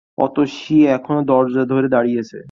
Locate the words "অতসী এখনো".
0.17-1.19